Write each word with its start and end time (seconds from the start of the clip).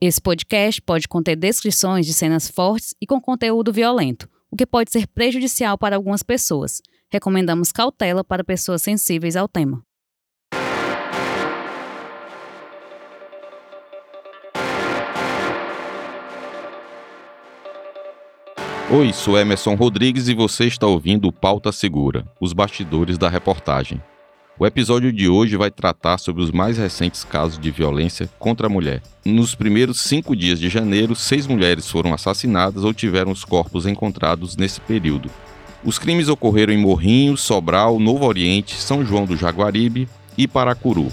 Esse 0.00 0.20
podcast 0.20 0.82
pode 0.82 1.06
conter 1.06 1.36
descrições 1.36 2.04
de 2.04 2.12
cenas 2.12 2.48
fortes 2.48 2.94
e 3.00 3.06
com 3.06 3.20
conteúdo 3.20 3.72
violento, 3.72 4.28
o 4.50 4.56
que 4.56 4.66
pode 4.66 4.90
ser 4.90 5.06
prejudicial 5.06 5.78
para 5.78 5.94
algumas 5.94 6.22
pessoas. 6.22 6.82
Recomendamos 7.10 7.70
cautela 7.70 8.24
para 8.24 8.42
pessoas 8.42 8.82
sensíveis 8.82 9.36
ao 9.36 9.46
tema. 9.46 9.82
Oi, 18.90 19.12
sou 19.12 19.38
Emerson 19.38 19.74
Rodrigues 19.76 20.28
e 20.28 20.34
você 20.34 20.66
está 20.66 20.86
ouvindo 20.86 21.28
o 21.28 21.32
Pauta 21.32 21.72
Segura, 21.72 22.28
os 22.40 22.52
bastidores 22.52 23.16
da 23.16 23.28
reportagem. 23.28 24.02
O 24.56 24.64
episódio 24.64 25.12
de 25.12 25.28
hoje 25.28 25.56
vai 25.56 25.68
tratar 25.68 26.16
sobre 26.16 26.40
os 26.40 26.52
mais 26.52 26.78
recentes 26.78 27.24
casos 27.24 27.58
de 27.58 27.72
violência 27.72 28.30
contra 28.38 28.68
a 28.68 28.70
mulher. 28.70 29.02
Nos 29.24 29.52
primeiros 29.52 29.98
cinco 29.98 30.36
dias 30.36 30.60
de 30.60 30.68
janeiro, 30.68 31.16
seis 31.16 31.44
mulheres 31.44 31.90
foram 31.90 32.14
assassinadas 32.14 32.84
ou 32.84 32.94
tiveram 32.94 33.32
os 33.32 33.44
corpos 33.44 33.84
encontrados 33.84 34.56
nesse 34.56 34.80
período. 34.80 35.28
Os 35.84 35.98
crimes 35.98 36.28
ocorreram 36.28 36.72
em 36.72 36.78
Morrinhos, 36.78 37.40
Sobral, 37.40 37.98
Novo 37.98 38.24
Oriente, 38.26 38.76
São 38.76 39.04
João 39.04 39.26
do 39.26 39.36
Jaguaribe 39.36 40.08
e 40.38 40.46
Paracuru. 40.46 41.10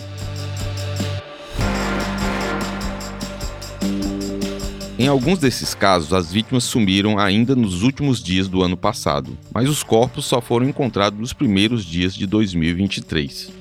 Em 5.01 5.07
alguns 5.07 5.39
desses 5.39 5.73
casos, 5.73 6.13
as 6.13 6.31
vítimas 6.31 6.63
sumiram 6.63 7.17
ainda 7.17 7.55
nos 7.55 7.81
últimos 7.81 8.21
dias 8.21 8.47
do 8.47 8.61
ano 8.61 8.77
passado, 8.77 9.35
mas 9.51 9.67
os 9.67 9.81
corpos 9.81 10.25
só 10.25 10.39
foram 10.39 10.69
encontrados 10.69 11.19
nos 11.19 11.33
primeiros 11.33 11.83
dias 11.83 12.13
de 12.13 12.27
2023. 12.27 13.51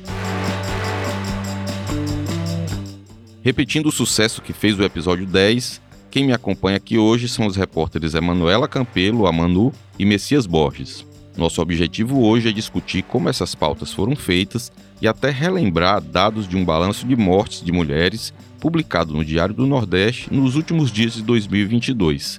Repetindo 3.42 3.86
o 3.86 3.90
sucesso 3.90 4.42
que 4.42 4.52
fez 4.52 4.78
o 4.78 4.84
episódio 4.84 5.24
10, 5.24 5.80
quem 6.10 6.26
me 6.26 6.34
acompanha 6.34 6.76
aqui 6.76 6.98
hoje 6.98 7.26
são 7.26 7.46
os 7.46 7.56
repórteres 7.56 8.12
Emanuela 8.12 8.68
Campelo, 8.68 9.26
a 9.26 9.32
Manu 9.32 9.72
e 9.98 10.04
Messias 10.04 10.44
Borges. 10.44 11.06
Nosso 11.40 11.62
objetivo 11.62 12.22
hoje 12.22 12.50
é 12.50 12.52
discutir 12.52 13.02
como 13.02 13.26
essas 13.26 13.54
pautas 13.54 13.90
foram 13.90 14.14
feitas 14.14 14.70
e 15.00 15.08
até 15.08 15.30
relembrar 15.30 15.98
dados 15.98 16.46
de 16.46 16.54
um 16.54 16.62
balanço 16.62 17.06
de 17.06 17.16
mortes 17.16 17.64
de 17.64 17.72
mulheres 17.72 18.30
publicado 18.60 19.14
no 19.14 19.24
Diário 19.24 19.54
do 19.54 19.66
Nordeste 19.66 20.30
nos 20.30 20.54
últimos 20.54 20.92
dias 20.92 21.14
de 21.14 21.22
2022. 21.22 22.38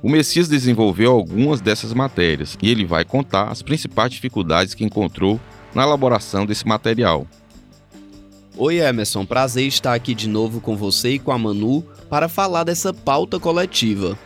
O 0.00 0.08
Messias 0.08 0.46
desenvolveu 0.46 1.10
algumas 1.10 1.60
dessas 1.60 1.92
matérias 1.92 2.56
e 2.62 2.70
ele 2.70 2.84
vai 2.84 3.04
contar 3.04 3.48
as 3.48 3.62
principais 3.62 4.12
dificuldades 4.12 4.74
que 4.74 4.84
encontrou 4.84 5.40
na 5.74 5.82
elaboração 5.82 6.46
desse 6.46 6.68
material. 6.68 7.26
Oi 8.56 8.76
Emerson, 8.76 9.26
prazer 9.26 9.66
estar 9.66 9.92
aqui 9.92 10.14
de 10.14 10.28
novo 10.28 10.60
com 10.60 10.76
você 10.76 11.14
e 11.14 11.18
com 11.18 11.32
a 11.32 11.38
Manu 11.38 11.82
para 12.08 12.28
falar 12.28 12.62
dessa 12.62 12.94
pauta 12.94 13.40
coletiva. 13.40 14.16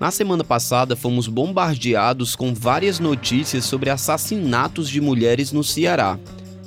Na 0.00 0.10
semana 0.10 0.42
passada 0.42 0.96
fomos 0.96 1.28
bombardeados 1.28 2.34
com 2.34 2.54
várias 2.54 2.98
notícias 2.98 3.66
sobre 3.66 3.90
assassinatos 3.90 4.88
de 4.88 4.98
mulheres 4.98 5.52
no 5.52 5.62
Ceará. 5.62 6.18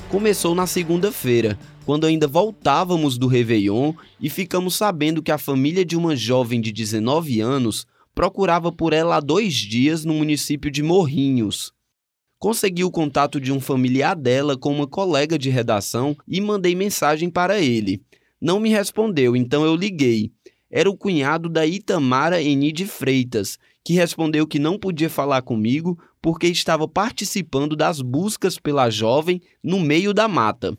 Começou 0.08 0.54
na 0.54 0.68
segunda-feira, 0.68 1.58
quando 1.84 2.06
ainda 2.06 2.28
voltávamos 2.28 3.18
do 3.18 3.26
Réveillon 3.26 3.94
e 4.22 4.30
ficamos 4.30 4.76
sabendo 4.76 5.24
que 5.24 5.32
a 5.32 5.40
família 5.40 5.84
de 5.84 5.98
uma 5.98 6.16
jovem 6.16 6.62
de 6.62 6.72
19 6.72 7.42
anos 7.42 7.88
procurava 8.14 8.72
por 8.72 8.94
ela 8.94 9.16
há 9.16 9.20
dois 9.20 9.56
dias 9.56 10.06
no 10.06 10.14
município 10.14 10.70
de 10.70 10.84
Morrinhos. 10.84 11.74
Consegui 12.38 12.84
o 12.84 12.92
contato 12.92 13.42
de 13.42 13.52
um 13.52 13.60
familiar 13.60 14.16
dela 14.16 14.56
com 14.56 14.72
uma 14.72 14.86
colega 14.86 15.40
de 15.40 15.50
redação 15.50 16.16
e 16.28 16.40
mandei 16.40 16.76
mensagem 16.76 17.32
para 17.32 17.60
ele. 17.60 18.00
Não 18.40 18.60
me 18.60 18.70
respondeu, 18.70 19.36
então 19.36 19.66
eu 19.66 19.76
liguei. 19.76 20.32
Era 20.76 20.90
o 20.90 20.98
cunhado 20.98 21.48
da 21.48 21.66
Itamara 21.68 22.42
Enide 22.42 22.86
Freitas, 22.86 23.60
que 23.84 23.94
respondeu 23.94 24.48
que 24.48 24.58
não 24.58 24.80
podia 24.80 25.10
falar 25.10 25.44
comigo 25.44 26.00
porque 26.20 26.48
estava 26.48 26.88
participando 26.88 27.76
das 27.76 28.02
buscas 28.02 28.58
pela 28.58 28.90
jovem 28.90 29.42
no 29.64 29.80
meio 29.80 30.14
da 30.14 30.28
mata 30.28 30.76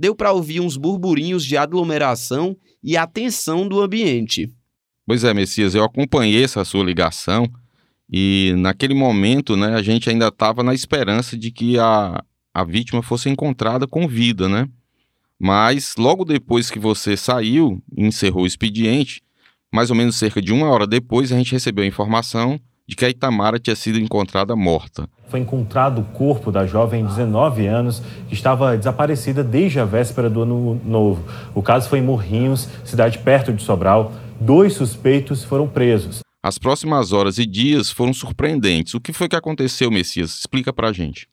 deu 0.00 0.14
para 0.14 0.32
ouvir 0.32 0.60
uns 0.60 0.78
burburinhos 0.78 1.44
de 1.44 1.58
aglomeração 1.58 2.56
e 2.82 2.96
a 2.96 3.06
tensão 3.06 3.68
do 3.68 3.82
ambiente. 3.82 4.50
Pois 5.06 5.24
é, 5.24 5.34
Messias, 5.34 5.74
eu 5.74 5.84
acompanhei 5.84 6.42
essa 6.42 6.64
sua 6.64 6.82
ligação 6.82 7.46
e 8.10 8.54
naquele 8.56 8.94
momento, 8.94 9.58
né, 9.58 9.74
a 9.74 9.82
gente 9.82 10.08
ainda 10.08 10.28
estava 10.28 10.62
na 10.62 10.72
esperança 10.72 11.36
de 11.36 11.50
que 11.50 11.78
a, 11.78 12.24
a 12.54 12.64
vítima 12.64 13.02
fosse 13.02 13.28
encontrada 13.28 13.86
com 13.86 14.08
vida, 14.08 14.48
né? 14.48 14.66
Mas 15.38 15.94
logo 15.98 16.24
depois 16.24 16.70
que 16.70 16.78
você 16.78 17.14
saiu 17.14 17.82
e 17.94 18.06
encerrou 18.06 18.44
o 18.44 18.46
expediente, 18.46 19.22
mais 19.72 19.90
ou 19.90 19.96
menos 19.96 20.16
cerca 20.16 20.42
de 20.42 20.52
uma 20.52 20.68
hora 20.68 20.86
depois, 20.86 21.30
a 21.32 21.36
gente 21.36 21.52
recebeu 21.52 21.84
a 21.84 21.86
informação 21.86 22.58
de 22.88 22.96
que 22.96 23.04
a 23.04 23.08
Itamara 23.08 23.58
tinha 23.58 23.76
sido 23.76 24.00
encontrada 24.00 24.56
morta. 24.56 25.08
Foi 25.28 25.38
encontrado 25.38 26.00
o 26.00 26.04
corpo 26.04 26.50
da 26.50 26.66
jovem 26.66 27.04
de 27.04 27.10
19 27.10 27.66
anos 27.68 28.02
que 28.28 28.34
estava 28.34 28.76
desaparecida 28.76 29.44
desde 29.44 29.78
a 29.78 29.84
véspera 29.84 30.28
do 30.28 30.42
ano 30.42 30.80
novo. 30.84 31.24
O 31.54 31.62
caso 31.62 31.88
foi 31.88 32.00
em 32.00 32.02
Morrinhos, 32.02 32.68
cidade 32.84 33.18
perto 33.18 33.52
de 33.52 33.62
Sobral. 33.62 34.12
Dois 34.40 34.72
suspeitos 34.72 35.44
foram 35.44 35.68
presos. 35.68 36.18
As 36.42 36.58
próximas 36.58 37.12
horas 37.12 37.38
e 37.38 37.46
dias 37.46 37.90
foram 37.90 38.12
surpreendentes. 38.12 38.94
O 38.94 39.00
que 39.00 39.12
foi 39.12 39.28
que 39.28 39.36
aconteceu, 39.36 39.88
Messias? 39.88 40.38
Explica 40.38 40.72
pra 40.72 40.92
gente. 40.92 41.28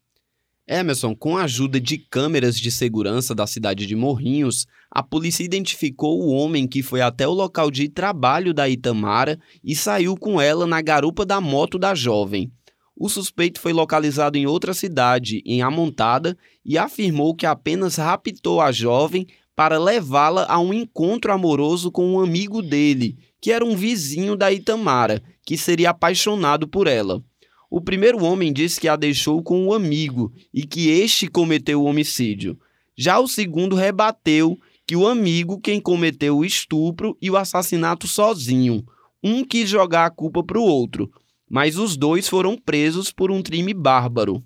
Emerson, 0.68 1.16
com 1.16 1.38
a 1.38 1.44
ajuda 1.44 1.80
de 1.80 1.98
câmeras 1.98 2.60
de 2.60 2.70
segurança 2.70 3.34
da 3.34 3.48
cidade 3.48 3.86
de 3.86 3.96
Morrinhos, 3.96 4.68
a 4.92 5.02
polícia 5.02 5.44
identificou 5.44 6.22
o 6.22 6.30
homem 6.30 6.68
que 6.68 6.84
foi 6.84 7.00
até 7.02 7.26
o 7.26 7.32
local 7.32 7.72
de 7.72 7.88
trabalho 7.88 8.54
da 8.54 8.68
Itamara 8.68 9.40
e 9.64 9.74
saiu 9.76 10.18
com 10.18 10.42
ela 10.42 10.68
na 10.68 10.82
garupa 10.82 11.26
da 11.26 11.40
moto 11.40 11.80
da 11.80 11.96
jovem. 11.96 12.52
O 13.00 13.08
suspeito 13.08 13.62
foi 13.62 13.72
localizado 13.72 14.38
em 14.38 14.46
outra 14.46 14.74
cidade, 14.74 15.42
em 15.46 15.62
Amontada, 15.62 16.38
e 16.66 16.78
afirmou 16.78 17.34
que 17.34 17.46
apenas 17.46 17.96
raptou 17.96 18.60
a 18.60 18.72
jovem 18.72 19.26
para 19.56 19.80
levá-la 19.80 20.46
a 20.50 20.60
um 20.60 20.74
encontro 20.74 21.32
amoroso 21.32 21.92
com 21.92 22.14
um 22.14 22.20
amigo 22.20 22.62
dele, 22.62 23.18
que 23.40 23.52
era 23.52 23.64
um 23.64 23.76
vizinho 23.76 24.36
da 24.36 24.52
Itamara, 24.52 25.22
que 25.46 25.58
seria 25.58 25.92
apaixonado 25.92 26.68
por 26.68 26.88
ela. 26.88 27.24
O 27.70 27.82
primeiro 27.82 28.24
homem 28.24 28.54
disse 28.54 28.80
que 28.80 28.88
a 28.88 28.96
deixou 28.96 29.44
com 29.44 29.66
um 29.66 29.74
amigo 29.74 30.32
e 30.54 30.66
que 30.66 30.90
este 30.90 31.28
cometeu 31.28 31.82
o 31.82 31.86
homicídio. 31.86 32.58
Já 32.98 33.20
o 33.20 33.28
segundo 33.28 33.76
rebateu 33.76 34.58
que 34.86 34.96
o 34.96 35.06
amigo 35.06 35.60
quem 35.60 35.82
cometeu 35.82 36.38
o 36.38 36.46
estupro 36.46 37.18
e 37.22 37.30
o 37.30 37.36
assassinato 37.36 38.08
sozinho. 38.08 38.86
Um 39.22 39.44
quis 39.44 39.70
jogar 39.70 40.06
a 40.06 40.10
culpa 40.10 40.42
para 40.42 40.58
o 40.58 40.64
outro, 40.64 41.12
mas 41.50 41.78
os 41.78 41.98
dois 41.98 42.28
foram 42.28 42.58
presos 42.58 43.12
por 43.12 43.30
um 43.30 43.42
crime 43.42 43.74
bárbaro. 43.74 44.42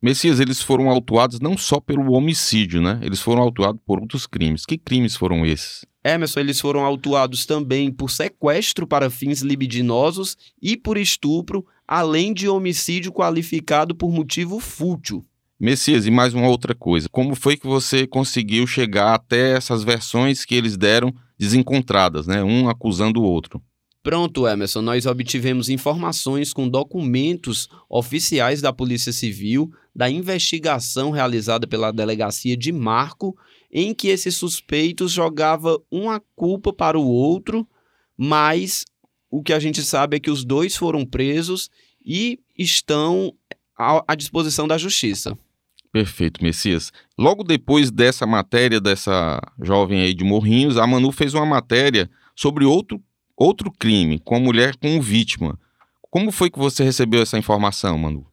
Messias, 0.00 0.38
eles 0.38 0.60
foram 0.60 0.88
autuados 0.88 1.40
não 1.40 1.56
só 1.56 1.80
pelo 1.80 2.12
homicídio, 2.12 2.80
né? 2.80 3.00
Eles 3.02 3.20
foram 3.20 3.42
autuados 3.42 3.80
por 3.84 3.98
outros 3.98 4.26
crimes. 4.26 4.64
Que 4.64 4.78
crimes 4.78 5.16
foram 5.16 5.44
esses? 5.44 5.84
Emerson, 6.14 6.40
eles 6.40 6.60
foram 6.60 6.84
autuados 6.84 7.44
também 7.44 7.90
por 7.90 8.10
sequestro 8.10 8.86
para 8.86 9.10
fins 9.10 9.40
libidinosos 9.40 10.36
e 10.60 10.76
por 10.76 10.96
estupro, 10.96 11.66
além 11.86 12.32
de 12.32 12.48
homicídio 12.48 13.12
qualificado 13.12 13.94
por 13.94 14.10
motivo 14.10 14.58
fútil. 14.58 15.24
Messias, 15.60 16.06
e 16.06 16.10
mais 16.10 16.34
uma 16.34 16.48
outra 16.48 16.74
coisa. 16.74 17.08
Como 17.08 17.34
foi 17.34 17.56
que 17.56 17.66
você 17.66 18.06
conseguiu 18.06 18.66
chegar 18.66 19.14
até 19.14 19.56
essas 19.56 19.82
versões 19.82 20.44
que 20.44 20.54
eles 20.54 20.76
deram 20.76 21.12
desencontradas, 21.36 22.26
né? 22.26 22.42
Um 22.44 22.68
acusando 22.68 23.20
o 23.20 23.24
outro? 23.24 23.60
Pronto, 24.02 24.46
Emerson, 24.46 24.80
nós 24.80 25.06
obtivemos 25.06 25.68
informações 25.68 26.52
com 26.52 26.68
documentos 26.68 27.68
oficiais 27.88 28.60
da 28.60 28.72
Polícia 28.72 29.12
Civil 29.12 29.70
da 29.94 30.08
investigação 30.08 31.10
realizada 31.10 31.66
pela 31.66 31.92
delegacia 31.92 32.56
de 32.56 32.70
Marco, 32.70 33.36
em 33.70 33.92
que 33.92 34.08
esses 34.08 34.36
suspeitos 34.36 35.10
jogavam 35.10 35.82
uma 35.90 36.22
culpa 36.36 36.72
para 36.72 36.98
o 36.98 37.04
outro, 37.04 37.66
mas 38.16 38.84
o 39.28 39.42
que 39.42 39.52
a 39.52 39.58
gente 39.58 39.82
sabe 39.82 40.16
é 40.16 40.20
que 40.20 40.30
os 40.30 40.44
dois 40.44 40.76
foram 40.76 41.04
presos 41.04 41.68
e 42.04 42.38
estão 42.56 43.34
à 43.76 44.14
disposição 44.14 44.68
da 44.68 44.78
justiça. 44.78 45.36
Perfeito, 45.92 46.42
Messias. 46.42 46.92
Logo 47.18 47.42
depois 47.42 47.90
dessa 47.90 48.26
matéria 48.26 48.80
dessa 48.80 49.40
jovem 49.60 50.00
aí 50.00 50.14
de 50.14 50.22
Morrinhos, 50.24 50.76
a 50.76 50.86
Manu 50.86 51.10
fez 51.10 51.34
uma 51.34 51.46
matéria 51.46 52.08
sobre 52.36 52.64
outro, 52.64 53.02
outro 53.38 53.70
crime, 53.70 54.18
com 54.18 54.34
a 54.34 54.40
mulher 54.40 54.76
como 54.76 55.00
vítima. 55.00 55.58
Como 56.10 56.32
foi 56.32 56.50
que 56.50 56.58
você 56.58 56.82
recebeu 56.82 57.22
essa 57.22 57.38
informação, 57.38 57.96
Manu? 57.96 58.26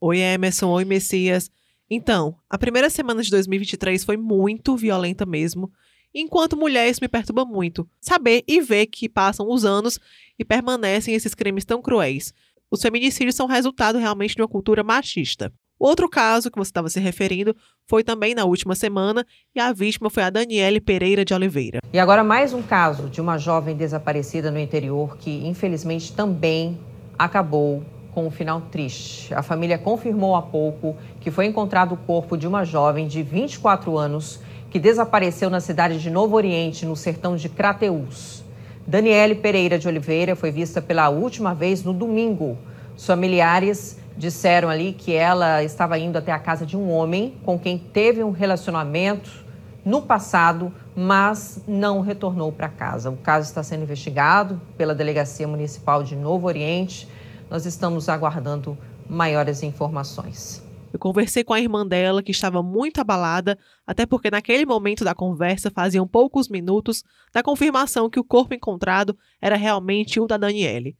Oi, 0.00 0.18
Emerson. 0.18 0.68
Oi, 0.68 0.84
Messias. 0.84 1.50
Então, 1.88 2.36
a 2.50 2.58
primeira 2.58 2.90
semana 2.90 3.22
de 3.22 3.30
2023 3.30 4.04
foi 4.04 4.16
muito 4.16 4.76
violenta 4.76 5.24
mesmo. 5.24 5.72
Enquanto 6.14 6.56
mulher, 6.56 6.88
isso 6.88 7.00
me 7.00 7.08
perturba 7.08 7.44
muito. 7.44 7.88
Saber 8.00 8.44
e 8.46 8.60
ver 8.60 8.86
que 8.86 9.08
passam 9.08 9.48
os 9.50 9.64
anos 9.64 9.98
e 10.38 10.44
permanecem 10.44 11.14
esses 11.14 11.34
crimes 11.34 11.64
tão 11.64 11.80
cruéis. 11.80 12.34
Os 12.70 12.82
feminicídios 12.82 13.34
são 13.34 13.46
resultado 13.46 13.98
realmente 13.98 14.34
de 14.34 14.42
uma 14.42 14.48
cultura 14.48 14.82
machista. 14.82 15.52
Outro 15.84 16.08
caso 16.08 16.50
que 16.50 16.56
você 16.56 16.70
estava 16.70 16.88
se 16.88 16.98
referindo 16.98 17.54
foi 17.86 18.02
também 18.02 18.34
na 18.34 18.46
última 18.46 18.74
semana 18.74 19.22
e 19.54 19.60
a 19.60 19.70
vítima 19.70 20.08
foi 20.08 20.22
a 20.22 20.30
Daniele 20.30 20.80
Pereira 20.80 21.26
de 21.26 21.34
Oliveira. 21.34 21.80
E 21.92 21.98
agora 21.98 22.24
mais 22.24 22.54
um 22.54 22.62
caso 22.62 23.10
de 23.10 23.20
uma 23.20 23.36
jovem 23.36 23.76
desaparecida 23.76 24.50
no 24.50 24.58
interior 24.58 25.18
que 25.18 25.46
infelizmente 25.46 26.10
também 26.14 26.80
acabou 27.18 27.84
com 28.12 28.26
um 28.26 28.30
final 28.30 28.62
triste. 28.62 29.34
A 29.34 29.42
família 29.42 29.76
confirmou 29.76 30.34
há 30.34 30.40
pouco 30.40 30.96
que 31.20 31.30
foi 31.30 31.44
encontrado 31.44 31.92
o 31.92 31.98
corpo 31.98 32.34
de 32.34 32.48
uma 32.48 32.64
jovem 32.64 33.06
de 33.06 33.22
24 33.22 33.98
anos 33.98 34.40
que 34.70 34.78
desapareceu 34.78 35.50
na 35.50 35.60
cidade 35.60 36.00
de 36.00 36.08
Novo 36.08 36.34
Oriente, 36.34 36.86
no 36.86 36.96
sertão 36.96 37.36
de 37.36 37.50
Crateús. 37.50 38.42
Daniele 38.86 39.34
Pereira 39.34 39.78
de 39.78 39.86
Oliveira 39.86 40.34
foi 40.34 40.50
vista 40.50 40.80
pela 40.80 41.10
última 41.10 41.54
vez 41.54 41.84
no 41.84 41.92
domingo. 41.92 42.56
Os 42.96 43.04
familiares 43.04 44.02
disseram 44.16 44.68
ali 44.68 44.92
que 44.92 45.12
ela 45.12 45.62
estava 45.62 45.98
indo 45.98 46.16
até 46.16 46.32
a 46.32 46.38
casa 46.38 46.64
de 46.64 46.76
um 46.76 46.90
homem 46.90 47.38
com 47.44 47.58
quem 47.58 47.78
teve 47.78 48.22
um 48.22 48.30
relacionamento 48.30 49.44
no 49.84 50.02
passado, 50.02 50.72
mas 50.96 51.62
não 51.66 52.00
retornou 52.00 52.50
para 52.50 52.68
casa. 52.68 53.10
O 53.10 53.16
caso 53.16 53.48
está 53.48 53.62
sendo 53.62 53.82
investigado 53.82 54.60
pela 54.78 54.94
Delegacia 54.94 55.46
Municipal 55.46 56.02
de 56.02 56.16
Novo 56.16 56.46
Oriente. 56.46 57.08
Nós 57.50 57.66
estamos 57.66 58.08
aguardando 58.08 58.78
maiores 59.08 59.62
informações. 59.62 60.64
Eu 60.92 60.98
conversei 60.98 61.42
com 61.42 61.52
a 61.52 61.60
irmã 61.60 61.84
dela, 61.84 62.22
que 62.22 62.30
estava 62.30 62.62
muito 62.62 63.00
abalada, 63.00 63.58
até 63.84 64.06
porque 64.06 64.30
naquele 64.30 64.64
momento 64.64 65.04
da 65.04 65.12
conversa 65.12 65.68
faziam 65.68 66.06
poucos 66.06 66.48
minutos 66.48 67.02
da 67.32 67.42
confirmação 67.42 68.08
que 68.08 68.20
o 68.20 68.24
corpo 68.24 68.54
encontrado 68.54 69.18
era 69.42 69.56
realmente 69.56 70.20
o 70.20 70.26
da 70.26 70.36
Daniele. 70.36 70.96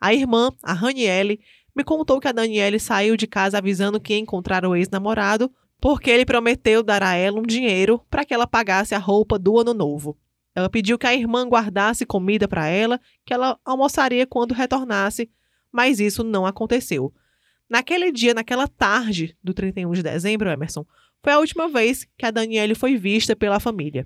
A 0.00 0.14
irmã, 0.14 0.50
a 0.62 0.72
Raniele, 0.72 1.40
me 1.78 1.84
contou 1.84 2.18
que 2.18 2.26
a 2.26 2.32
Daniele 2.32 2.80
saiu 2.80 3.16
de 3.16 3.28
casa 3.28 3.58
avisando 3.58 4.00
que 4.00 4.12
ia 4.12 4.18
encontrar 4.18 4.66
o 4.66 4.74
ex-namorado, 4.74 5.48
porque 5.80 6.10
ele 6.10 6.26
prometeu 6.26 6.82
dar 6.82 7.04
a 7.04 7.14
ela 7.14 7.38
um 7.38 7.44
dinheiro 7.44 8.04
para 8.10 8.24
que 8.24 8.34
ela 8.34 8.48
pagasse 8.48 8.96
a 8.96 8.98
roupa 8.98 9.38
do 9.38 9.60
ano 9.60 9.72
novo. 9.72 10.18
Ela 10.56 10.68
pediu 10.68 10.98
que 10.98 11.06
a 11.06 11.14
irmã 11.14 11.46
guardasse 11.46 12.04
comida 12.04 12.48
para 12.48 12.66
ela, 12.66 13.00
que 13.24 13.32
ela 13.32 13.56
almoçaria 13.64 14.26
quando 14.26 14.54
retornasse, 14.54 15.30
mas 15.70 16.00
isso 16.00 16.24
não 16.24 16.44
aconteceu. 16.44 17.14
Naquele 17.70 18.10
dia, 18.10 18.34
naquela 18.34 18.66
tarde 18.66 19.36
do 19.40 19.54
31 19.54 19.92
de 19.92 20.02
dezembro, 20.02 20.50
Emerson, 20.50 20.84
foi 21.22 21.32
a 21.32 21.38
última 21.38 21.68
vez 21.68 22.04
que 22.18 22.26
a 22.26 22.32
Daniele 22.32 22.74
foi 22.74 22.96
vista 22.96 23.36
pela 23.36 23.60
família. 23.60 24.04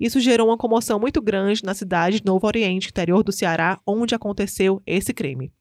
Isso 0.00 0.18
gerou 0.20 0.48
uma 0.48 0.56
comoção 0.56 0.98
muito 0.98 1.20
grande 1.20 1.64
na 1.64 1.74
cidade 1.74 2.20
de 2.20 2.24
Novo 2.24 2.46
Oriente, 2.46 2.88
interior 2.88 3.22
do 3.22 3.30
Ceará, 3.30 3.78
onde 3.86 4.14
aconteceu 4.14 4.82
esse 4.86 5.12
crime. 5.12 5.52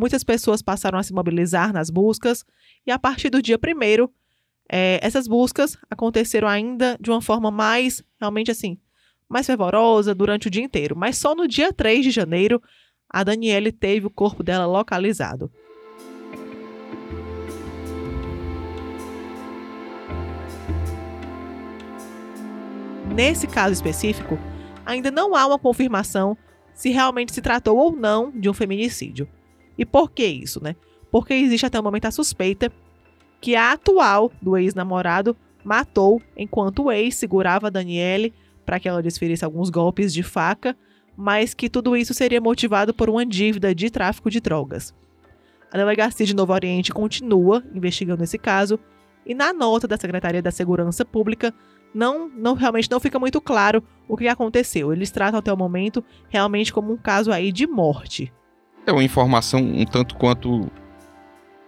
Muitas 0.00 0.24
pessoas 0.24 0.62
passaram 0.62 0.98
a 0.98 1.02
se 1.02 1.12
mobilizar 1.12 1.74
nas 1.74 1.90
buscas, 1.90 2.42
e 2.86 2.90
a 2.90 2.98
partir 2.98 3.28
do 3.28 3.42
dia 3.42 3.58
1 3.58 4.08
é, 4.66 4.98
essas 5.02 5.28
buscas 5.28 5.76
aconteceram 5.90 6.48
ainda 6.48 6.96
de 6.98 7.10
uma 7.10 7.20
forma 7.20 7.50
mais, 7.50 8.02
realmente 8.18 8.50
assim, 8.50 8.78
mais 9.28 9.44
fervorosa 9.44 10.14
durante 10.14 10.48
o 10.48 10.50
dia 10.50 10.64
inteiro. 10.64 10.96
Mas 10.96 11.18
só 11.18 11.34
no 11.34 11.46
dia 11.46 11.70
3 11.70 12.02
de 12.02 12.10
janeiro, 12.10 12.62
a 13.10 13.22
Daniele 13.22 13.70
teve 13.70 14.06
o 14.06 14.10
corpo 14.10 14.42
dela 14.42 14.64
localizado. 14.64 15.52
Nesse 23.14 23.46
caso 23.46 23.74
específico, 23.74 24.38
ainda 24.86 25.10
não 25.10 25.34
há 25.34 25.46
uma 25.46 25.58
confirmação 25.58 26.38
se 26.72 26.88
realmente 26.88 27.34
se 27.34 27.42
tratou 27.42 27.76
ou 27.76 27.94
não 27.94 28.30
de 28.30 28.48
um 28.48 28.54
feminicídio. 28.54 29.28
E 29.80 29.86
por 29.86 30.10
que 30.10 30.26
isso, 30.26 30.62
né? 30.62 30.76
Porque 31.10 31.32
existe 31.32 31.64
até 31.64 31.80
o 31.80 31.82
momento 31.82 32.04
a 32.04 32.10
suspeita 32.10 32.70
que 33.40 33.56
a 33.56 33.72
atual 33.72 34.30
do 34.42 34.54
ex-namorado 34.58 35.34
matou 35.64 36.20
enquanto 36.36 36.84
o 36.84 36.92
ex 36.92 37.16
segurava 37.16 37.70
Daniele 37.70 38.34
para 38.66 38.78
que 38.78 38.86
ela 38.86 39.02
desferisse 39.02 39.42
alguns 39.42 39.70
golpes 39.70 40.12
de 40.12 40.22
faca, 40.22 40.76
mas 41.16 41.54
que 41.54 41.70
tudo 41.70 41.96
isso 41.96 42.12
seria 42.12 42.42
motivado 42.42 42.92
por 42.92 43.08
uma 43.08 43.24
dívida 43.24 43.74
de 43.74 43.88
tráfico 43.88 44.30
de 44.30 44.38
drogas. 44.38 44.94
A 45.72 45.78
delegacia 45.78 46.26
de 46.26 46.36
Novo 46.36 46.52
Oriente 46.52 46.92
continua 46.92 47.64
investigando 47.74 48.22
esse 48.22 48.36
caso 48.36 48.78
e 49.24 49.34
na 49.34 49.50
nota 49.50 49.88
da 49.88 49.96
Secretaria 49.96 50.42
da 50.42 50.50
Segurança 50.50 51.06
Pública 51.06 51.54
não, 51.94 52.28
não 52.28 52.52
realmente 52.52 52.90
não 52.90 53.00
fica 53.00 53.18
muito 53.18 53.40
claro 53.40 53.82
o 54.06 54.14
que 54.14 54.28
aconteceu. 54.28 54.92
Eles 54.92 55.10
tratam 55.10 55.38
até 55.38 55.50
o 55.50 55.56
momento 55.56 56.04
realmente 56.28 56.70
como 56.70 56.92
um 56.92 56.98
caso 56.98 57.32
aí 57.32 57.50
de 57.50 57.66
morte. 57.66 58.30
É 58.90 58.92
uma 58.92 59.04
informação 59.04 59.60
um 59.60 59.84
tanto 59.84 60.16
quanto 60.16 60.70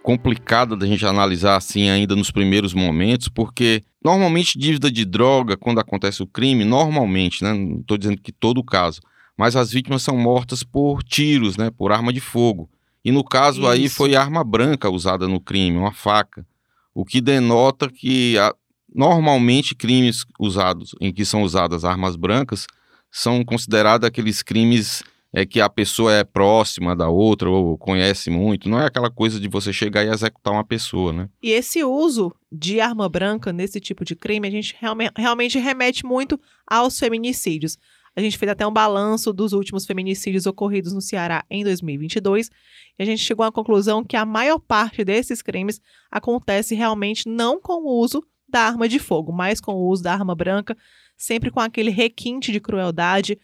complicada 0.03 0.75
da 0.75 0.85
gente 0.85 1.05
analisar 1.05 1.55
assim 1.55 1.89
ainda 1.89 2.15
nos 2.15 2.29
primeiros 2.29 2.73
momentos, 2.73 3.29
porque 3.29 3.81
normalmente 4.03 4.59
dívida 4.59 4.91
de 4.91 5.05
droga, 5.05 5.55
quando 5.55 5.79
acontece 5.79 6.21
o 6.21 6.27
crime, 6.27 6.65
normalmente, 6.65 7.41
né, 7.41 7.53
não 7.53 7.79
estou 7.79 7.97
dizendo 7.97 8.21
que 8.21 8.33
todo 8.33 8.57
o 8.57 8.63
caso, 8.63 8.99
mas 9.37 9.55
as 9.55 9.71
vítimas 9.71 10.03
são 10.03 10.17
mortas 10.17 10.61
por 10.61 11.01
tiros, 11.01 11.55
né, 11.55 11.71
por 11.71 11.93
arma 11.93 12.11
de 12.11 12.19
fogo. 12.19 12.69
E 13.05 13.11
no 13.11 13.23
caso 13.23 13.61
Isso. 13.61 13.69
aí 13.69 13.87
foi 13.87 14.15
arma 14.15 14.43
branca 14.43 14.89
usada 14.89 15.25
no 15.25 15.39
crime, 15.39 15.77
uma 15.77 15.93
faca, 15.93 16.45
o 16.93 17.05
que 17.05 17.21
denota 17.21 17.89
que 17.89 18.37
a, 18.37 18.53
Normalmente, 18.93 19.73
crimes 19.73 20.23
usados 20.39 20.93
em 21.01 21.11
que 21.11 21.25
são 21.25 21.41
usadas 21.41 21.83
armas 21.83 22.15
brancas 22.15 22.67
são 23.09 23.43
considerados 23.43 24.07
aqueles 24.07 24.43
crimes 24.43 25.03
é, 25.33 25.45
que 25.45 25.59
a 25.59 25.67
pessoa 25.67 26.13
é 26.13 26.23
próxima 26.23 26.95
da 26.95 27.09
outra 27.09 27.49
ou 27.49 27.75
conhece 27.77 28.29
muito. 28.29 28.69
Não 28.69 28.79
é 28.79 28.85
aquela 28.85 29.09
coisa 29.09 29.39
de 29.39 29.47
você 29.47 29.73
chegar 29.73 30.05
e 30.05 30.09
executar 30.09 30.53
uma 30.53 30.63
pessoa, 30.63 31.11
né? 31.11 31.29
E 31.41 31.51
esse 31.51 31.83
uso 31.83 32.33
de 32.51 32.79
arma 32.79 33.09
branca 33.09 33.51
nesse 33.51 33.79
tipo 33.79 34.05
de 34.05 34.15
crime, 34.15 34.47
a 34.47 34.51
gente 34.51 34.75
realme 34.79 35.09
realmente 35.17 35.57
remete 35.57 36.05
muito 36.05 36.39
aos 36.67 36.99
feminicídios. 36.99 37.77
A 38.15 38.21
gente 38.21 38.37
fez 38.37 38.51
até 38.51 38.65
um 38.65 38.71
balanço 38.71 39.33
dos 39.33 39.53
últimos 39.53 39.87
feminicídios 39.87 40.45
ocorridos 40.45 40.93
no 40.93 41.01
Ceará 41.01 41.43
em 41.49 41.63
2022 41.63 42.51
e 42.99 43.01
a 43.01 43.05
gente 43.05 43.23
chegou 43.23 43.43
à 43.43 43.51
conclusão 43.51 44.03
que 44.03 44.15
a 44.15 44.23
maior 44.23 44.59
parte 44.59 45.03
desses 45.03 45.41
crimes 45.41 45.81
acontece 46.11 46.75
realmente 46.75 47.27
não 47.27 47.59
com 47.59 47.81
o 47.81 47.99
uso 47.99 48.23
da 48.47 48.61
arma 48.61 48.87
de 48.87 48.99
fogo, 48.99 49.31
mas 49.31 49.59
com 49.59 49.73
o 49.73 49.87
uso 49.89 50.03
da 50.03 50.13
arma 50.13 50.35
branca, 50.35 50.77
sempre 51.17 51.49
com 51.49 51.59
aquele 51.59 51.89
requinte 51.89 52.51
de 52.51 52.59
crueldade 52.59 53.39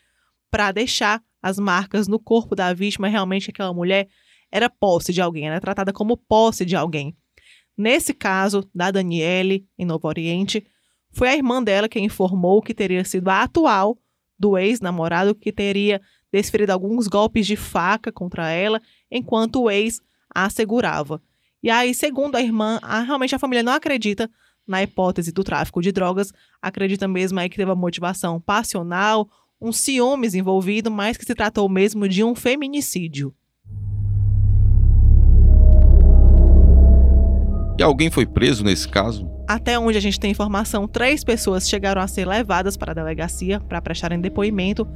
para 0.52 0.72
deixar 0.72 1.24
as 1.42 1.58
marcas 1.58 2.08
no 2.08 2.20
corpo 2.20 2.56
da 2.56 2.74
vítima. 2.74 3.08
Realmente, 3.08 3.50
aquela 3.50 3.74
mulher 3.74 4.08
era 4.52 4.70
posse 4.70 5.14
de 5.14 5.22
alguém, 5.22 5.48
era 5.48 5.60
tratada 5.60 5.94
como 5.94 6.18
posse 6.18 6.66
de 6.66 6.76
alguém. 6.76 7.16
Nesse 7.78 8.14
caso 8.14 8.70
da 8.74 8.92
Daniele, 8.92 9.66
em 9.78 9.86
Novo 9.86 10.08
Oriente, 10.08 10.66
foi 11.12 11.30
a 11.30 11.36
irmã 11.36 11.64
dela 11.64 11.88
quem 11.88 12.06
informou 12.06 12.62
que 12.62 12.74
teria 12.74 13.04
sido 13.06 13.30
a 13.30 13.44
atual 13.44 13.98
do 14.38 14.58
ex-namorado 14.58 15.36
que 15.36 15.52
teria 15.52 16.02
desferido 16.32 16.72
alguns 16.72 17.08
golpes 17.08 17.48
de 17.48 17.56
faca 17.56 18.12
contra 18.12 18.52
ela, 18.52 18.82
enquanto 19.10 19.62
o 19.62 19.72
ex 19.72 20.02
a 20.34 20.50
segurava. 20.50 21.22
E 21.62 21.70
aí, 21.70 21.94
segundo 21.94 22.36
a 22.36 22.42
irmã, 22.42 22.80
a, 22.82 23.02
realmente 23.02 23.36
a 23.36 23.40
família 23.40 23.64
não 23.64 23.74
acredita 23.74 24.30
na 24.66 24.84
hipótese 24.84 25.32
do 25.32 25.44
tráfico 25.44 25.82
de 25.82 25.92
drogas, 25.92 26.32
acredita 26.62 27.08
mesmo 27.08 27.40
aí 27.40 27.50
que 27.50 27.58
teve 27.58 27.70
uma 27.70 27.76
motivação 27.76 28.40
passional, 28.40 29.28
um 29.62 29.74
ciúmes 29.74 30.34
envolvido, 30.36 30.90
mas 30.90 31.18
que 31.18 31.26
se 31.26 31.36
tratou 31.36 31.68
mesmo 31.68 32.08
de 32.08 32.24
um 32.24 32.34
feminicídio. 32.34 33.34
E 37.78 37.84
alguém 37.84 38.10
foi 38.10 38.26
preso 38.26 38.64
nesse 38.64 38.88
caso? 38.88 39.30
Até 39.48 39.78
onde 39.80 39.98
a 39.98 40.02
gente 40.02 40.20
tem 40.20 40.32
informação, 40.32 40.88
três 40.88 41.24
pessoas 41.24 41.68
chegaram 41.68 42.02
a 42.02 42.08
ser 42.08 42.28
levadas 42.28 42.78
para 42.78 42.92
a 42.92 42.96
delegacia 42.96 43.60
para 43.60 43.82
prestarem 43.82 44.20
depoimento, 44.20 44.88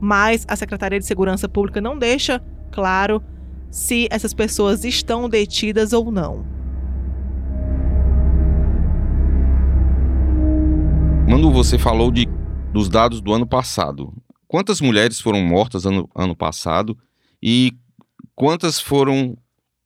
mas 0.00 0.44
a 0.48 0.56
Secretaria 0.56 0.98
de 0.98 1.06
Segurança 1.06 1.48
Pública 1.48 1.80
não 1.80 1.98
deixa 1.98 2.40
claro 2.70 3.22
se 3.70 4.06
essas 4.10 4.34
pessoas 4.34 4.84
estão 4.84 5.28
detidas 5.28 5.92
ou 5.92 6.10
não. 6.12 6.44
Quando 11.28 11.50
você 11.50 11.78
falou 11.78 12.10
de, 12.10 12.28
dos 12.72 12.88
dados 12.88 13.20
do 13.20 13.34
ano 13.34 13.46
passado, 13.46 14.14
quantas 14.48 14.80
mulheres 14.80 15.20
foram 15.20 15.42
mortas 15.42 15.84
ano, 15.84 16.08
ano 16.14 16.34
passado 16.34 16.98
e 17.42 17.72
quantas 18.34 18.80
foram 18.80 19.36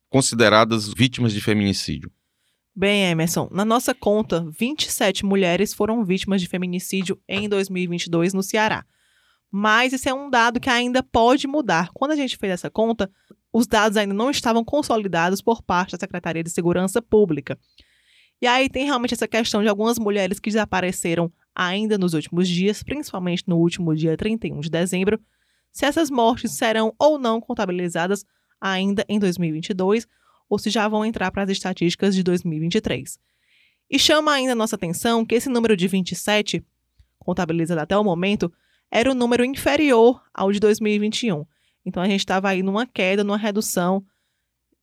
consideradas 0.09 0.93
vítimas 0.93 1.33
de 1.33 1.41
feminicídio? 1.41 2.09
Bem, 2.73 3.09
Emerson, 3.09 3.49
na 3.51 3.65
nossa 3.65 3.93
conta, 3.93 4.45
27 4.57 5.25
mulheres 5.25 5.73
foram 5.73 6.05
vítimas 6.05 6.39
de 6.39 6.47
feminicídio 6.47 7.19
em 7.27 7.49
2022 7.49 8.33
no 8.33 8.41
Ceará. 8.41 8.85
Mas 9.51 9.91
esse 9.91 10.07
é 10.07 10.13
um 10.13 10.29
dado 10.29 10.59
que 10.59 10.69
ainda 10.69 11.03
pode 11.03 11.45
mudar. 11.45 11.89
Quando 11.93 12.11
a 12.11 12.15
gente 12.15 12.37
fez 12.37 12.53
essa 12.53 12.69
conta, 12.69 13.11
os 13.51 13.67
dados 13.67 13.97
ainda 13.97 14.13
não 14.13 14.29
estavam 14.29 14.63
consolidados 14.63 15.41
por 15.41 15.61
parte 15.61 15.91
da 15.91 15.99
Secretaria 15.99 16.43
de 16.43 16.51
Segurança 16.51 17.01
Pública. 17.01 17.57
E 18.41 18.47
aí 18.47 18.69
tem 18.69 18.85
realmente 18.85 19.13
essa 19.13 19.27
questão 19.27 19.61
de 19.61 19.67
algumas 19.67 19.97
mulheres 19.97 20.39
que 20.39 20.49
desapareceram 20.49 21.31
ainda 21.57 21.97
nos 21.97 22.13
últimos 22.13 22.47
dias, 22.47 22.83
principalmente 22.83 23.43
no 23.47 23.57
último 23.57 23.95
dia 23.95 24.15
31 24.15 24.59
de 24.59 24.69
dezembro, 24.69 25.19
se 25.71 25.85
essas 25.85 26.11
mortes 26.11 26.51
serão 26.51 26.93
ou 26.99 27.17
não 27.17 27.41
contabilizadas 27.41 28.23
ainda 28.61 29.03
em 29.09 29.17
2022, 29.17 30.07
ou 30.47 30.59
se 30.59 30.69
já 30.69 30.87
vão 30.87 31.03
entrar 31.03 31.31
para 31.31 31.43
as 31.43 31.49
estatísticas 31.49 32.15
de 32.15 32.21
2023. 32.21 33.19
E 33.89 33.97
chama 33.97 34.33
ainda 34.33 34.53
nossa 34.53 34.75
atenção 34.75 35.25
que 35.25 35.33
esse 35.33 35.49
número 35.49 35.75
de 35.75 35.87
27, 35.87 36.63
contabilizado 37.17 37.81
até 37.81 37.97
o 37.97 38.03
momento, 38.03 38.51
era 38.91 39.09
o 39.09 39.13
um 39.13 39.15
número 39.15 39.43
inferior 39.43 40.21
ao 40.33 40.51
de 40.51 40.59
2021. 40.59 41.43
Então 41.85 42.03
a 42.03 42.07
gente 42.07 42.19
estava 42.19 42.49
aí 42.49 42.61
numa 42.61 42.85
queda, 42.85 43.23
numa 43.23 43.37
redução 43.37 44.05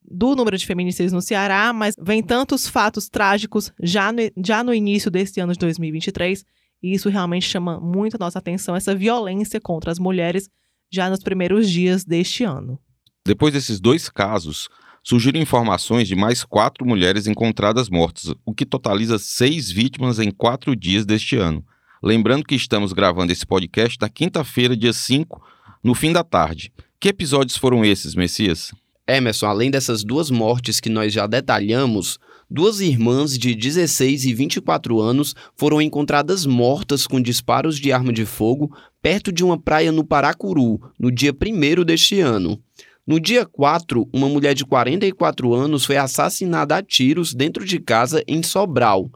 do 0.02 0.34
número 0.34 0.58
de 0.58 0.66
feminicídios 0.66 1.12
no 1.12 1.22
Ceará, 1.22 1.72
mas 1.72 1.94
vem 1.98 2.22
tantos 2.22 2.68
fatos 2.68 3.08
trágicos 3.08 3.72
já 3.80 4.12
no, 4.12 4.20
já 4.44 4.62
no 4.62 4.74
início 4.74 5.10
deste 5.10 5.40
ano 5.40 5.52
de 5.52 5.58
2023, 5.58 6.44
e 6.84 6.92
isso 6.92 7.08
realmente 7.08 7.48
chama 7.48 7.80
muito 7.80 8.16
a 8.16 8.18
nossa 8.18 8.38
atenção, 8.38 8.76
essa 8.76 8.94
violência 8.94 9.58
contra 9.58 9.90
as 9.90 9.98
mulheres 9.98 10.50
já 10.92 11.08
nos 11.08 11.20
primeiros 11.20 11.70
dias 11.70 12.04
deste 12.04 12.44
ano. 12.44 12.78
Depois 13.26 13.54
desses 13.54 13.80
dois 13.80 14.10
casos, 14.10 14.68
surgiram 15.02 15.40
informações 15.40 16.06
de 16.06 16.14
mais 16.14 16.44
quatro 16.44 16.86
mulheres 16.86 17.26
encontradas 17.26 17.88
mortas, 17.88 18.34
o 18.44 18.52
que 18.52 18.66
totaliza 18.66 19.18
seis 19.18 19.70
vítimas 19.70 20.18
em 20.18 20.30
quatro 20.30 20.76
dias 20.76 21.06
deste 21.06 21.36
ano. 21.36 21.64
Lembrando 22.02 22.44
que 22.44 22.54
estamos 22.54 22.92
gravando 22.92 23.32
esse 23.32 23.46
podcast 23.46 23.96
na 23.98 24.10
quinta-feira, 24.10 24.76
dia 24.76 24.92
5, 24.92 25.42
no 25.82 25.94
fim 25.94 26.12
da 26.12 26.22
tarde. 26.22 26.70
Que 27.00 27.08
episódios 27.08 27.56
foram 27.56 27.82
esses, 27.82 28.14
Messias? 28.14 28.72
Emerson, 29.08 29.46
além 29.46 29.70
dessas 29.70 30.04
duas 30.04 30.30
mortes 30.30 30.80
que 30.80 30.90
nós 30.90 31.14
já 31.14 31.26
detalhamos, 31.26 32.18
duas 32.50 32.80
irmãs 32.80 33.36
de 33.38 33.54
16 33.54 34.24
e 34.24 34.34
24 34.34 35.00
anos 35.00 35.34
foram 35.56 35.80
encontradas 35.80 36.46
mortas 36.46 37.06
com 37.06 37.20
disparos 37.20 37.78
de 37.78 37.92
arma 37.92 38.12
de 38.12 38.24
fogo 38.24 38.74
perto 39.02 39.30
de 39.30 39.44
uma 39.44 39.58
praia 39.58 39.92
no 39.92 40.04
Paracuru, 40.04 40.80
no 40.98 41.10
dia 41.10 41.32
1 41.32 41.84
deste 41.84 42.20
ano. 42.20 42.58
No 43.06 43.20
dia 43.20 43.44
4, 43.44 44.08
uma 44.12 44.28
mulher 44.30 44.54
de 44.54 44.64
44 44.64 45.52
anos 45.52 45.84
foi 45.84 45.98
assassinada 45.98 46.76
a 46.76 46.82
tiros 46.82 47.34
dentro 47.34 47.64
de 47.64 47.78
casa 47.78 48.24
em 48.26 48.42
Sobral. 48.42 49.10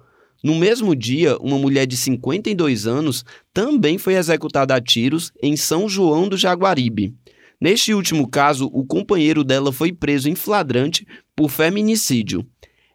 No 0.45 0.55
mesmo 0.55 0.95
dia, 0.95 1.39
uma 1.39 1.59
mulher 1.59 1.87
de 1.87 1.97
52 1.97 2.87
anos 2.87 3.25
também 3.53 3.97
foi 3.97 4.15
executada 4.15 4.75
a 4.75 4.81
tiros 4.81 5.33
em 5.43 5.57
São 5.57 5.89
João 5.89 6.29
do 6.29 6.37
Jaguaribe. 6.37 7.15
Neste 7.61 7.93
último 7.93 8.29
caso, 8.29 8.71
o 8.73 8.85
companheiro 8.85 9.43
dela 9.43 9.73
foi 9.73 9.91
preso 9.91 10.29
em 10.29 10.35
flagrante 10.35 11.07
por 11.35 11.51
feminicídio. 11.51 12.47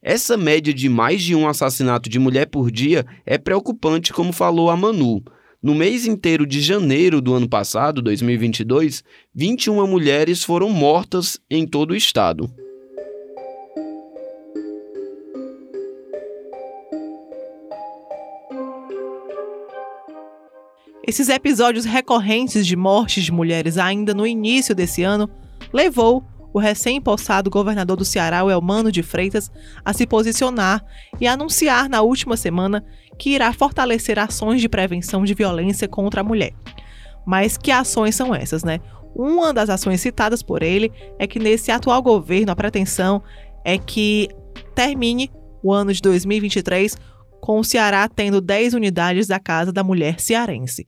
Essa 0.05 0.35
média 0.35 0.73
de 0.73 0.89
mais 0.89 1.23
de 1.23 1.33
um 1.33 1.47
assassinato 1.47 2.09
de 2.09 2.19
mulher 2.19 2.47
por 2.47 2.69
dia 2.69 3.05
é 3.25 3.37
preocupante, 3.37 4.11
como 4.11 4.33
falou 4.33 4.69
a 4.69 4.75
Manu. 4.75 5.23
No 5.61 5.73
mês 5.73 6.05
inteiro 6.05 6.45
de 6.45 6.59
janeiro 6.59 7.21
do 7.21 7.33
ano 7.33 7.47
passado, 7.47 8.01
2022, 8.01 9.01
21 9.33 9.87
mulheres 9.87 10.43
foram 10.43 10.69
mortas 10.69 11.39
em 11.49 11.65
todo 11.65 11.91
o 11.91 11.95
estado. 11.95 12.53
Esses 21.07 21.29
episódios 21.29 21.85
recorrentes 21.85 22.67
de 22.67 22.75
mortes 22.75 23.23
de 23.23 23.31
mulheres 23.31 23.77
ainda 23.77 24.13
no 24.13 24.27
início 24.27 24.75
desse 24.75 25.01
ano 25.01 25.29
levou 25.71 26.25
o 26.53 26.59
recém-possado 26.59 27.49
governador 27.49 27.97
do 27.97 28.05
Ceará, 28.05 28.43
o 28.43 28.51
Elmano 28.51 28.91
de 28.91 29.01
Freitas, 29.01 29.51
a 29.83 29.91
se 29.91 30.05
posicionar 30.05 30.85
e 31.19 31.27
anunciar 31.27 31.89
na 31.89 32.01
última 32.01 32.37
semana 32.37 32.85
que 33.17 33.31
irá 33.31 33.51
fortalecer 33.51 34.19
ações 34.19 34.61
de 34.61 34.69
prevenção 34.69 35.23
de 35.23 35.33
violência 35.33 35.87
contra 35.87 36.21
a 36.21 36.23
mulher. 36.23 36.53
Mas 37.25 37.57
que 37.57 37.71
ações 37.71 38.15
são 38.15 38.33
essas, 38.35 38.63
né? 38.63 38.79
Uma 39.15 39.53
das 39.53 39.69
ações 39.69 40.01
citadas 40.01 40.43
por 40.43 40.61
ele 40.61 40.91
é 41.17 41.25
que 41.25 41.39
nesse 41.39 41.71
atual 41.71 42.01
governo 42.01 42.51
a 42.51 42.55
pretensão 42.55 43.21
é 43.65 43.77
que 43.77 44.27
termine 44.75 45.31
o 45.63 45.71
ano 45.71 45.93
de 45.93 46.01
2023 46.01 46.97
com 47.41 47.59
o 47.59 47.63
Ceará 47.63 48.07
tendo 48.07 48.41
10 48.41 48.73
unidades 48.73 49.27
da 49.27 49.39
Casa 49.39 49.71
da 49.71 49.83
Mulher 49.83 50.19
Cearense. 50.19 50.87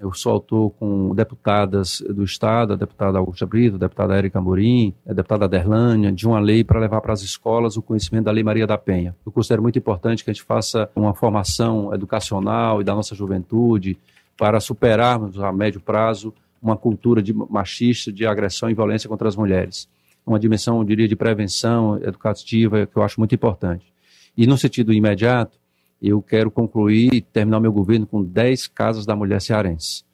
Eu 0.00 0.14
sou 0.14 0.32
autor 0.32 0.70
com 0.78 1.14
deputadas 1.14 2.02
do 2.08 2.24
Estado, 2.24 2.72
a 2.72 2.76
deputada 2.76 3.18
Augusta 3.18 3.44
Brito, 3.44 3.76
a 3.76 3.78
deputada 3.78 4.16
Érica 4.16 4.38
Amorim, 4.38 4.94
a 5.06 5.12
deputada 5.12 5.46
Derlânia, 5.46 6.10
de 6.10 6.26
uma 6.26 6.40
lei 6.40 6.64
para 6.64 6.80
levar 6.80 7.02
para 7.02 7.12
as 7.12 7.20
escolas 7.20 7.76
o 7.76 7.82
conhecimento 7.82 8.24
da 8.24 8.30
Lei 8.30 8.42
Maria 8.42 8.66
da 8.66 8.78
Penha. 8.78 9.14
Eu 9.26 9.30
considero 9.30 9.60
muito 9.60 9.78
importante 9.78 10.24
que 10.24 10.30
a 10.30 10.32
gente 10.32 10.42
faça 10.42 10.88
uma 10.96 11.12
formação 11.12 11.92
educacional 11.92 12.80
e 12.80 12.84
da 12.84 12.94
nossa 12.94 13.14
juventude 13.14 13.98
para 14.38 14.58
superarmos 14.58 15.38
a 15.38 15.52
médio 15.52 15.82
prazo 15.82 16.32
uma 16.62 16.78
cultura 16.78 17.22
de 17.22 17.34
machista, 17.34 18.10
de 18.10 18.26
agressão 18.26 18.70
e 18.70 18.74
violência 18.74 19.06
contra 19.06 19.28
as 19.28 19.36
mulheres. 19.36 19.86
Uma 20.26 20.40
dimensão, 20.40 20.78
eu 20.78 20.84
diria, 20.84 21.06
de 21.06 21.14
prevenção 21.14 21.96
educativa 22.02 22.86
que 22.86 22.96
eu 22.96 23.02
acho 23.02 23.20
muito 23.20 23.34
importante. 23.34 23.92
E 24.34 24.46
no 24.46 24.56
sentido 24.56 24.94
imediato, 24.94 25.58
eu 26.00 26.22
quero 26.22 26.50
concluir 26.50 27.12
e 27.12 27.20
terminar 27.20 27.60
meu 27.60 27.72
governo 27.72 28.06
com 28.06 28.22
10 28.22 28.68
casas 28.68 29.04
da 29.04 29.14
mulher 29.14 29.40
cearense. 29.40 30.04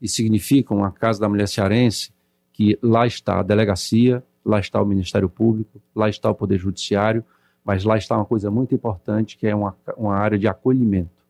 E 0.00 0.08
significa 0.08 0.74
uma 0.74 0.90
casa 0.90 1.20
da 1.20 1.28
mulher 1.28 1.48
cearense 1.48 2.12
que 2.52 2.78
lá 2.82 3.06
está 3.06 3.40
a 3.40 3.42
delegacia, 3.42 4.22
lá 4.44 4.60
está 4.60 4.80
o 4.80 4.84
Ministério 4.84 5.28
Público, 5.28 5.80
lá 5.94 6.08
está 6.08 6.30
o 6.30 6.34
Poder 6.34 6.58
Judiciário, 6.58 7.24
mas 7.64 7.84
lá 7.84 7.96
está 7.96 8.16
uma 8.16 8.24
coisa 8.24 8.50
muito 8.50 8.74
importante 8.74 9.38
que 9.38 9.46
é 9.46 9.54
uma, 9.54 9.74
uma 9.96 10.14
área 10.14 10.38
de 10.38 10.46
acolhimento. 10.46 11.22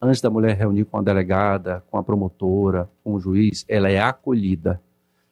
Antes 0.00 0.20
da 0.20 0.30
mulher 0.30 0.56
reunir 0.56 0.84
com 0.84 0.98
a 0.98 1.02
delegada, 1.02 1.82
com 1.90 1.98
a 1.98 2.02
promotora, 2.02 2.88
com 3.02 3.14
o 3.14 3.20
juiz, 3.20 3.64
ela 3.68 3.90
é 3.90 4.00
acolhida, 4.00 4.80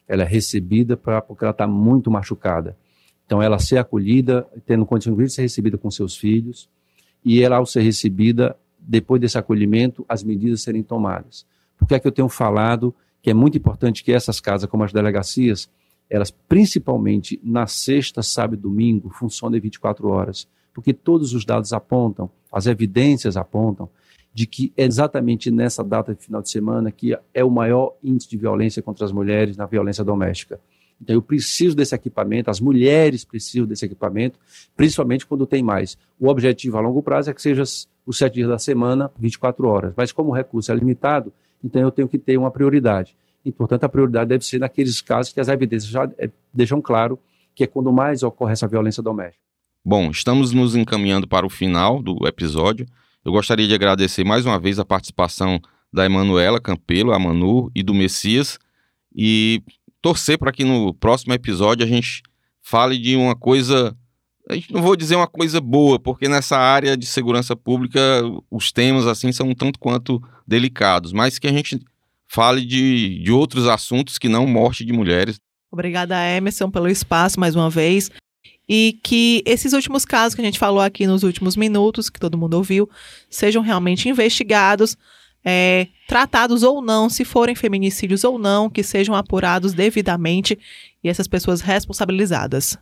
ela 0.07 0.23
é 0.23 0.27
recebida 0.27 0.97
pra, 0.97 1.23
porque 1.23 1.45
ela 1.45 1.53
está 1.53 1.67
muito 1.67 2.11
machucada. 2.11 2.77
Então, 3.25 3.43
ela 3.43 3.59
ser 3.59 3.77
acolhida, 3.77 4.47
tendo 4.67 4.87
condições 4.87 5.17
de 5.17 5.31
ser 5.31 5.43
recebida 5.43 5.77
com 5.77 5.91
seus 5.91 6.17
filhos, 6.17 6.69
e 7.25 7.43
ela, 7.43 7.57
ao 7.57 7.67
ser 7.67 7.83
recebida, 7.83 8.57
depois 8.79 9.21
desse 9.21 9.37
acolhimento, 9.37 10.05
as 10.09 10.23
medidas 10.23 10.63
serem 10.63 10.83
tomadas. 10.83 11.47
Por 11.77 11.87
que 11.87 11.95
é 11.95 12.01
que 12.01 12.07
eu 12.07 12.13
tenho 12.13 12.29
falado 12.29 12.95
que 13.21 13.31
é 13.31 13.35
muito 13.35 13.59
importante 13.59 14.03
que 14.03 14.13
essas 14.13 14.41
casas, 14.41 14.69
como 14.71 14.85
as 14.85 14.93
delegacias, 14.93 15.69
elas 16.09 16.31
principalmente 16.31 17.39
na 17.43 17.67
sexta, 17.67 18.23
sábado 18.23 18.55
e 18.55 18.63
domingo, 18.63 19.11
funcionem 19.11 19.61
24 19.61 20.09
horas? 20.09 20.49
Porque 20.73 20.95
todos 20.95 21.35
os 21.35 21.45
dados 21.45 21.73
apontam, 21.73 22.31
as 22.53 22.67
evidências 22.67 23.37
apontam, 23.37 23.89
de 24.33 24.47
que 24.47 24.73
é 24.77 24.85
exatamente 24.85 25.51
nessa 25.51 25.83
data 25.83 26.15
de 26.15 26.23
final 26.23 26.41
de 26.41 26.51
semana 26.51 26.93
que 26.93 27.17
é 27.35 27.45
o 27.45 27.51
maior 27.51 27.97
índice 28.03 28.31
de 28.31 28.37
violência 28.37 28.81
contra 28.81 29.05
as 29.05 29.13
mulheres 29.13 29.57
na 29.57 29.67
violência 29.67 30.05
doméstica. 30.05 30.61
Então 31.01 31.15
eu 31.15 31.23
preciso 31.23 31.77
desse 31.77 31.95
equipamento, 31.95 32.51
as 32.51 32.61
mulheres 32.61 33.25
precisam 33.25 33.67
desse 33.67 33.85
equipamento, 33.85 34.39
principalmente 34.77 35.25
quando 35.27 35.47
tem 35.47 35.63
mais. 35.63 35.97
O 36.19 36.29
objetivo 36.29 36.77
a 36.77 36.81
longo 36.81 37.03
prazo 37.03 37.31
é 37.31 37.35
que 37.35 37.41
seja 37.41 37.63
os 37.63 38.19
sete 38.19 38.35
dias 38.35 38.49
da 38.49 38.59
semana, 38.59 39.11
24 39.19 39.67
horas. 39.69 39.95
Mas 39.97 40.13
como 40.13 40.31
o 40.31 40.35
recurso 40.35 40.73
é 40.73 40.75
limitado, 40.75 41.33
então 41.63 41.81
eu 41.83 41.91
tenho 41.91 42.09
que 42.09 42.19
ter 42.19 42.37
uma 42.37 42.51
prioridade. 42.51 43.17
E, 43.45 43.53
portanto, 43.53 43.85
a 43.85 43.89
prioridade 43.89 44.29
deve 44.29 44.45
ser 44.45 44.59
naqueles 44.59 45.01
casos 45.01 45.33
que 45.33 45.41
as 45.41 45.49
evidências 45.49 45.91
já 45.91 46.11
é, 46.19 46.31
deixam 46.53 46.81
claro 46.83 47.19
que 47.55 47.65
é 47.65 47.67
quando 47.67 47.93
mais 47.93 48.23
ocorre 48.23 48.53
essa 48.53 48.69
violência 48.69 49.03
doméstica. 49.03 49.43
Bom, 49.85 50.11
estamos 50.11 50.53
nos 50.53 50.77
encaminhando 50.77 51.27
para 51.27 51.47
o 51.47 51.51
final 51.51 52.03
do 52.03 52.27
episódio. 52.27 52.87
Eu 53.25 53.33
gostaria 53.33 53.67
de 53.67 53.75
agradecer 53.75 54.25
mais 54.25 54.45
uma 54.45 54.59
vez 54.59 54.79
a 54.79 54.85
participação 54.85 55.61
da 55.93 56.05
Emanuela 56.05 56.61
Campelo, 56.61 57.13
a 57.13 57.19
Manu 57.19 57.71
e 57.75 57.83
do 57.83 57.95
Messias. 57.95 58.59
E 59.15 59.63
torcer 60.01 60.39
para 60.39 60.53
que 60.53 60.65
no 60.65 60.95
próximo 60.95 61.33
episódio 61.33 61.85
a 61.85 61.89
gente 61.89 62.23
fale 62.63 62.99
de 62.99 63.17
uma 63.17 63.35
coisa. 63.35 63.97
A 64.49 64.55
gente 64.55 64.73
não 64.73 64.81
vou 64.81 64.97
dizer 64.97 65.17
uma 65.17 65.27
coisa 65.27 65.61
boa, 65.61 65.99
porque 65.99 66.29
nessa 66.29 66.57
área 66.57 66.97
de 66.97 67.05
segurança 67.07 67.55
pública 67.55 68.01
os 68.51 68.73
temas 68.73 69.07
assim 69.07 69.31
são 69.31 69.49
um 69.49 69.55
tanto 69.55 69.79
quanto 69.79 70.23
delicados, 70.47 71.13
mas 71.13 71.39
que 71.39 71.47
a 71.47 71.53
gente 71.53 71.79
fale 72.27 72.65
de, 72.65 73.19
de 73.23 73.33
outros 73.33 73.67
assuntos 73.67 74.19
que 74.19 74.29
não 74.29 74.47
morte 74.47 74.85
de 74.85 74.93
mulheres. 74.93 75.39
Obrigada, 75.71 76.17
Emerson, 76.31 76.71
pelo 76.71 76.89
espaço 76.89 77.39
mais 77.39 77.55
uma 77.55 77.69
vez. 77.69 78.11
E 78.67 78.99
que 79.03 79.43
esses 79.47 79.73
últimos 79.73 80.05
casos 80.05 80.35
que 80.35 80.43
a 80.43 80.45
gente 80.45 80.59
falou 80.59 80.81
aqui 80.81 81.07
nos 81.07 81.23
últimos 81.23 81.57
minutos, 81.57 82.11
que 82.11 82.21
todo 82.21 82.37
mundo 82.37 82.55
ouviu, 82.55 82.89
sejam 83.31 83.63
realmente 83.63 84.09
investigados 84.09 84.97
é, 85.45 85.89
tratados 86.07 86.63
ou 86.63 86.83
não, 86.83 87.09
se 87.09 87.25
forem 87.25 87.55
feminicídios 87.55 88.25
ou 88.25 88.39
não, 88.39 88.69
que 88.69 88.83
sejam 88.83 89.15
apurados 89.15 89.73
devidamente 89.73 90.59
e 91.03 91.09
essas 91.09 91.29
pessoas 91.29 91.61
responsabilizadas. 91.61 92.77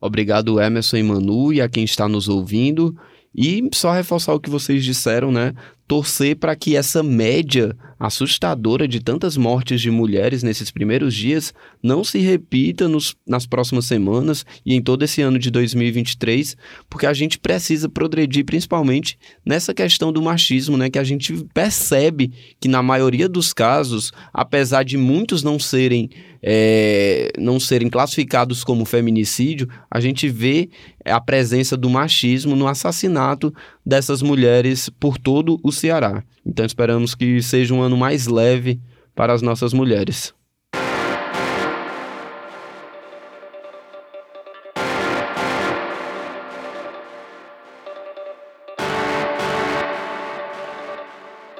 Obrigado, 0.00 0.60
Emerson 0.60 0.96
e 0.98 1.02
Manu, 1.02 1.52
e 1.52 1.60
a 1.60 1.68
quem 1.68 1.84
está 1.84 2.08
nos 2.08 2.28
ouvindo. 2.28 2.94
E 3.34 3.68
só 3.72 3.92
reforçar 3.92 4.32
o 4.34 4.40
que 4.40 4.50
vocês 4.50 4.84
disseram, 4.84 5.32
né? 5.32 5.54
Torcer 5.86 6.36
para 6.36 6.56
que 6.56 6.76
essa 6.76 7.02
média 7.02 7.76
assustadora 7.98 8.88
de 8.88 9.00
tantas 9.00 9.36
mortes 9.36 9.80
de 9.80 9.90
mulheres 9.90 10.42
nesses 10.42 10.70
primeiros 10.70 11.14
dias 11.14 11.54
não 11.82 12.02
se 12.02 12.18
repita 12.18 12.88
nos, 12.88 13.14
nas 13.26 13.46
próximas 13.46 13.84
semanas 13.84 14.44
e 14.64 14.74
em 14.74 14.82
todo 14.82 15.02
esse 15.04 15.22
ano 15.22 15.38
de 15.38 15.50
2023, 15.50 16.56
porque 16.88 17.06
a 17.06 17.12
gente 17.12 17.38
precisa 17.38 17.88
progredir 17.88 18.44
principalmente 18.44 19.18
nessa 19.44 19.72
questão 19.74 20.12
do 20.12 20.22
machismo, 20.22 20.76
né? 20.76 20.90
Que 20.90 20.98
a 20.98 21.04
gente 21.04 21.32
percebe 21.52 22.32
que 22.60 22.68
na 22.68 22.82
maioria 22.82 23.28
dos 23.28 23.52
casos, 23.52 24.12
apesar 24.32 24.84
de 24.84 24.96
muitos 24.96 25.42
não 25.42 25.58
serem 25.58 26.10
é, 26.46 27.32
não 27.38 27.58
serem 27.58 27.88
classificados 27.88 28.62
como 28.62 28.84
feminicídio, 28.84 29.66
a 29.90 29.98
gente 29.98 30.28
vê 30.28 30.68
a 31.02 31.18
presença 31.18 31.74
do 31.74 31.88
machismo 31.88 32.54
no 32.54 32.68
assassinato 32.68 33.52
dessas 33.84 34.20
mulheres 34.20 34.90
por 35.00 35.16
todo 35.16 35.58
o 35.62 35.72
Ceará. 35.74 36.22
Então 36.44 36.64
esperamos 36.64 37.14
que 37.14 37.42
seja 37.42 37.74
um 37.74 37.82
ano 37.82 37.96
mais 37.96 38.26
leve 38.26 38.80
para 39.14 39.32
as 39.32 39.42
nossas 39.42 39.72
mulheres. 39.72 40.34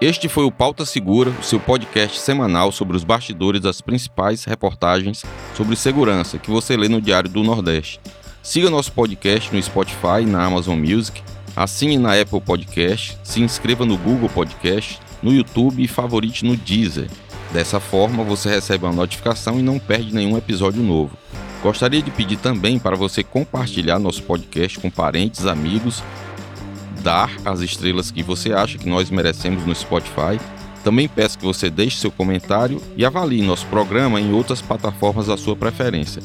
Este 0.01 0.29
foi 0.29 0.45
o 0.45 0.53
Pauta 0.53 0.85
Segura, 0.85 1.31
o 1.31 1.43
seu 1.43 1.59
podcast 1.59 2.21
semanal 2.21 2.71
sobre 2.71 2.95
os 2.95 3.03
bastidores 3.05 3.63
das 3.63 3.81
principais 3.81 4.45
reportagens 4.45 5.25
sobre 5.57 5.77
segurança 5.77 6.37
que 6.37 6.51
você 6.51 6.77
lê 6.77 6.89
no 6.89 7.01
Diário 7.01 7.31
do 7.31 7.43
Nordeste. 7.43 7.99
Siga 8.43 8.69
nosso 8.69 8.93
podcast 8.93 9.51
no 9.55 9.63
Spotify, 9.63 10.27
na 10.27 10.45
Amazon 10.45 10.79
Music, 10.79 11.23
assine 11.57 11.99
na 11.99 12.21
Apple 12.21 12.41
Podcast, 12.41 13.19
se 13.23 13.41
inscreva 13.41 13.85
no 13.85 13.97
Google 13.97 14.29
Podcast, 14.29 15.01
no 15.23 15.33
YouTube 15.33 15.83
e 15.83 15.89
favorite 15.89 16.45
no 16.45 16.57
Deezer. 16.57 17.09
Dessa 17.53 17.79
forma, 17.79 18.25
você 18.25 18.49
recebe 18.49 18.85
uma 18.85 18.93
notificação 18.93 19.59
e 19.59 19.63
não 19.63 19.79
perde 19.79 20.15
nenhum 20.15 20.37
episódio 20.37 20.83
novo. 20.83 21.17
Gostaria 21.63 22.03
de 22.03 22.11
pedir 22.11 22.37
também 22.37 22.79
para 22.79 22.97
você 22.97 23.23
compartilhar 23.23 23.99
nosso 23.99 24.23
podcast 24.23 24.79
com 24.79 24.91
parentes, 24.91 25.47
amigos 25.47 26.03
dar 27.05 27.31
as 27.45 27.61
estrelas 27.61 28.11
que 28.11 28.23
você 28.23 28.55
acha 28.55 28.79
que 28.79 28.89
nós 28.89 29.11
merecemos 29.11 29.65
no 29.67 29.75
Spotify. 29.75 30.41
Também 30.83 31.07
peço 31.07 31.39
que 31.39 31.45
você 31.45 31.71
deixe 31.71 31.99
seu 31.99 32.11
comentário 32.11 32.81
e 32.97 33.05
avalie 33.05 33.43
nosso 33.43 33.67
programa 33.67 34.21
em 34.21 34.33
outras 34.33 34.63
plataformas 34.63 35.27
da 35.27 35.37
sua 35.37 35.55
preferência. 35.55 36.23